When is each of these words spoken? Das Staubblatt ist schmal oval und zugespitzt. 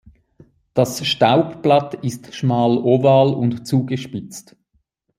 Das 0.73 1.05
Staubblatt 1.05 1.93
ist 2.03 2.33
schmal 2.33 2.79
oval 2.79 3.35
und 3.35 3.67
zugespitzt. 3.67 4.55